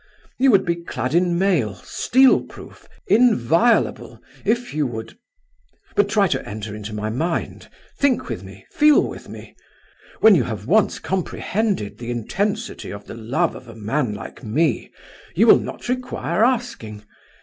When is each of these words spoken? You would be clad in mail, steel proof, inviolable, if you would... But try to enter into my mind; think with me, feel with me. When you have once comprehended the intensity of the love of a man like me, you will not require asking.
You 0.39 0.49
would 0.49 0.65
be 0.65 0.77
clad 0.77 1.13
in 1.13 1.37
mail, 1.37 1.75
steel 1.75 2.41
proof, 2.41 2.89
inviolable, 3.05 4.19
if 4.43 4.73
you 4.73 4.87
would... 4.87 5.15
But 5.95 6.09
try 6.09 6.27
to 6.29 6.43
enter 6.43 6.75
into 6.75 6.91
my 6.91 7.11
mind; 7.11 7.69
think 7.99 8.27
with 8.27 8.41
me, 8.43 8.65
feel 8.71 9.07
with 9.07 9.29
me. 9.29 9.55
When 10.19 10.33
you 10.33 10.45
have 10.45 10.65
once 10.65 10.97
comprehended 10.97 11.99
the 11.99 12.09
intensity 12.09 12.89
of 12.89 13.05
the 13.05 13.13
love 13.13 13.53
of 13.53 13.67
a 13.67 13.75
man 13.75 14.15
like 14.15 14.43
me, 14.43 14.91
you 15.35 15.45
will 15.45 15.59
not 15.59 15.87
require 15.87 16.43
asking. 16.43 17.03